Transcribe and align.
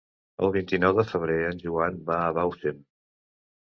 El 0.47 0.53
vint-i-nou 0.55 0.95
de 1.01 1.05
febrer 1.13 1.37
en 1.51 1.63
Joan 1.69 2.03
va 2.11 2.21
a 2.25 2.35
Bausen. 2.43 2.85